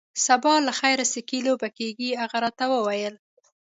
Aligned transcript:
سبا 0.25 0.55
له 0.67 0.71
خیره 0.79 1.05
سکی 1.13 1.39
لوبې 1.47 1.69
کیږي. 1.77 2.09
هغه 2.21 2.37
راته 2.43 2.65
وویل. 2.69 3.15